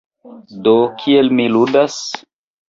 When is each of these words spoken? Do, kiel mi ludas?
Do, 0.67 0.73
kiel 1.03 1.29
mi 1.41 1.47
ludas? 1.57 2.01